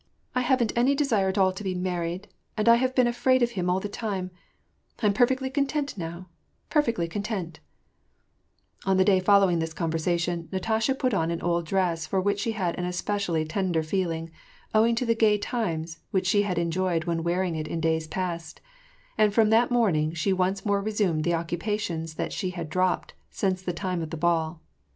229'' 0.33 0.43
I 0.45 0.47
haven't 0.49 0.73
any 0.75 0.95
desire 0.95 1.29
at 1.29 1.37
all 1.37 1.51
to 1.51 1.63
be 1.63 1.75
married; 1.75 2.27
and 2.57 2.67
I 2.67 2.73
have 2.77 2.95
been 2.95 3.05
afraid 3.05 3.43
of 3.43 3.51
him 3.51 3.69
all 3.69 3.79
the 3.79 3.87
time: 3.87 4.31
I'm 5.03 5.13
perfectly 5.13 5.51
content 5.51 5.95
now, 5.95 6.27
per 6.71 6.81
fectly 6.81 7.07
content/' 7.07 7.57
On 8.83 8.97
the 8.97 9.05
day 9.05 9.19
following 9.19 9.59
this 9.59 9.75
conversation, 9.75 10.49
Natasha 10.51 10.95
put 10.95 11.13
on 11.13 11.29
an 11.29 11.39
old 11.43 11.67
dress 11.67 12.07
for 12.07 12.19
which 12.19 12.39
she 12.39 12.53
had 12.53 12.73
an 12.79 12.85
especially 12.85 13.45
tender 13.45 13.83
feeling, 13.83 14.31
owing 14.73 14.95
to 14.95 15.05
the 15.05 15.13
gay 15.13 15.37
times 15.37 15.99
which 16.09 16.25
she 16.25 16.41
had 16.41 16.57
enjoyed 16.57 17.03
when 17.03 17.21
wearing 17.23 17.55
it 17.55 17.67
in 17.67 17.79
days 17.79 18.07
past; 18.07 18.59
and 19.19 19.35
from 19.35 19.51
that 19.51 19.69
morning 19.69 20.15
she 20.15 20.33
once 20.33 20.65
more 20.65 20.81
resumed 20.81 21.23
the 21.23 21.35
occupations 21.35 22.15
that 22.15 22.33
she 22.33 22.49
had 22.49 22.71
dropped 22.71 23.13
since 23.29 23.61
the 23.61 23.71
time 23.71 24.01
of 24.01 24.09
the 24.09 24.17
ball. 24.17 24.63